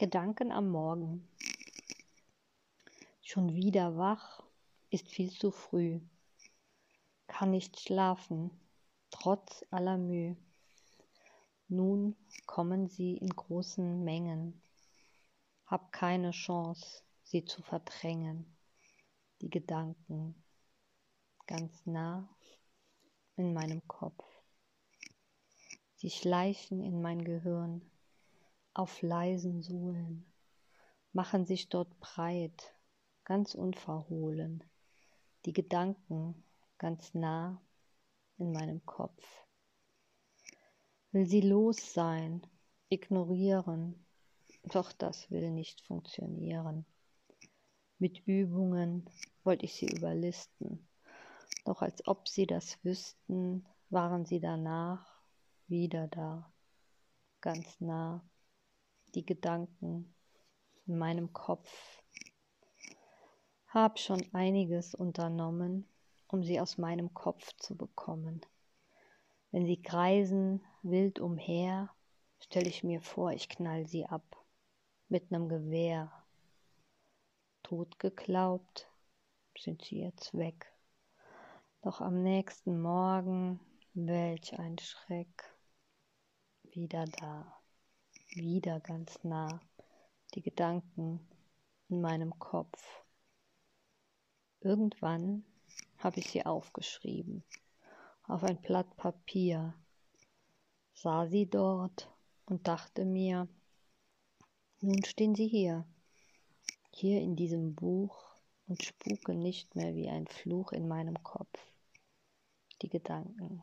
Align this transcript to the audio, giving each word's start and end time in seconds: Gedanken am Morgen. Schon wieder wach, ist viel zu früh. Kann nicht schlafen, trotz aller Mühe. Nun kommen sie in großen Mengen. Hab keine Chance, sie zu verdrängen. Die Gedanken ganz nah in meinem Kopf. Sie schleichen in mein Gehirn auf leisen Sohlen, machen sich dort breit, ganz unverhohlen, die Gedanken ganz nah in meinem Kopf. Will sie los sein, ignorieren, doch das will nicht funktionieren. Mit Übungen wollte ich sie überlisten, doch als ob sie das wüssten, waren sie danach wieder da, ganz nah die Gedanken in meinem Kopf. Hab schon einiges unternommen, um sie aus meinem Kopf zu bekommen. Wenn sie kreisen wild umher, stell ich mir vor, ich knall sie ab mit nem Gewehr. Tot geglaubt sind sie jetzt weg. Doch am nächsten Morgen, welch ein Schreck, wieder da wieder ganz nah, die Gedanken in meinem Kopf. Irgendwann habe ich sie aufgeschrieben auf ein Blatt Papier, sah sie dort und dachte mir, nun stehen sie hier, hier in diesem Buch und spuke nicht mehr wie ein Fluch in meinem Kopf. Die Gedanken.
Gedanken 0.00 0.52
am 0.52 0.68
Morgen. 0.68 1.28
Schon 3.20 3.52
wieder 3.56 3.96
wach, 3.96 4.44
ist 4.90 5.08
viel 5.08 5.32
zu 5.32 5.50
früh. 5.50 6.00
Kann 7.26 7.50
nicht 7.50 7.80
schlafen, 7.80 8.52
trotz 9.10 9.64
aller 9.72 9.98
Mühe. 9.98 10.36
Nun 11.66 12.14
kommen 12.46 12.86
sie 12.86 13.16
in 13.16 13.30
großen 13.30 14.04
Mengen. 14.04 14.62
Hab 15.66 15.90
keine 15.90 16.30
Chance, 16.30 17.02
sie 17.24 17.44
zu 17.44 17.60
verdrängen. 17.62 18.56
Die 19.40 19.50
Gedanken 19.50 20.40
ganz 21.48 21.72
nah 21.86 22.28
in 23.34 23.52
meinem 23.52 23.82
Kopf. 23.88 24.24
Sie 25.96 26.10
schleichen 26.10 26.84
in 26.84 27.02
mein 27.02 27.24
Gehirn 27.24 27.82
auf 28.78 29.02
leisen 29.02 29.60
Sohlen, 29.60 30.24
machen 31.12 31.44
sich 31.44 31.68
dort 31.68 31.98
breit, 31.98 32.76
ganz 33.24 33.56
unverhohlen, 33.56 34.62
die 35.46 35.52
Gedanken 35.52 36.44
ganz 36.78 37.12
nah 37.12 37.60
in 38.36 38.52
meinem 38.52 38.86
Kopf. 38.86 39.24
Will 41.10 41.26
sie 41.26 41.40
los 41.40 41.92
sein, 41.92 42.46
ignorieren, 42.88 44.06
doch 44.62 44.92
das 44.92 45.28
will 45.28 45.50
nicht 45.50 45.80
funktionieren. 45.80 46.86
Mit 47.98 48.28
Übungen 48.28 49.10
wollte 49.42 49.64
ich 49.64 49.74
sie 49.74 49.88
überlisten, 49.88 50.86
doch 51.64 51.82
als 51.82 52.06
ob 52.06 52.28
sie 52.28 52.46
das 52.46 52.78
wüssten, 52.84 53.66
waren 53.90 54.24
sie 54.24 54.38
danach 54.38 55.20
wieder 55.66 56.06
da, 56.06 56.52
ganz 57.40 57.80
nah 57.80 58.22
die 59.18 59.26
Gedanken 59.26 60.14
in 60.86 60.96
meinem 60.96 61.32
Kopf. 61.32 62.00
Hab 63.66 63.98
schon 63.98 64.24
einiges 64.32 64.94
unternommen, 64.94 65.88
um 66.28 66.44
sie 66.44 66.60
aus 66.60 66.78
meinem 66.78 67.12
Kopf 67.14 67.52
zu 67.56 67.76
bekommen. 67.76 68.40
Wenn 69.50 69.66
sie 69.66 69.82
kreisen 69.82 70.64
wild 70.82 71.18
umher, 71.18 71.90
stell 72.38 72.68
ich 72.68 72.84
mir 72.84 73.00
vor, 73.00 73.32
ich 73.32 73.48
knall 73.48 73.88
sie 73.88 74.06
ab 74.06 74.36
mit 75.08 75.32
nem 75.32 75.48
Gewehr. 75.48 76.12
Tot 77.64 77.98
geglaubt 77.98 78.88
sind 79.58 79.82
sie 79.82 80.00
jetzt 80.00 80.32
weg. 80.32 80.72
Doch 81.82 82.00
am 82.00 82.22
nächsten 82.22 82.80
Morgen, 82.80 83.58
welch 83.94 84.56
ein 84.60 84.78
Schreck, 84.78 85.56
wieder 86.62 87.04
da 87.06 87.58
wieder 88.30 88.80
ganz 88.80 89.22
nah, 89.24 89.60
die 90.34 90.42
Gedanken 90.42 91.20
in 91.88 92.00
meinem 92.00 92.38
Kopf. 92.38 92.82
Irgendwann 94.60 95.44
habe 95.98 96.20
ich 96.20 96.30
sie 96.30 96.44
aufgeschrieben 96.44 97.44
auf 98.28 98.44
ein 98.44 98.60
Blatt 98.60 98.94
Papier, 98.96 99.74
sah 100.92 101.26
sie 101.26 101.46
dort 101.46 102.10
und 102.44 102.68
dachte 102.68 103.04
mir, 103.06 103.48
nun 104.80 105.02
stehen 105.04 105.34
sie 105.34 105.48
hier, 105.48 105.86
hier 106.90 107.20
in 107.22 107.36
diesem 107.36 107.74
Buch 107.74 108.22
und 108.66 108.82
spuke 108.82 109.34
nicht 109.34 109.74
mehr 109.76 109.94
wie 109.94 110.08
ein 110.08 110.26
Fluch 110.26 110.72
in 110.72 110.86
meinem 110.86 111.22
Kopf. 111.22 111.58
Die 112.82 112.88
Gedanken. 112.88 113.62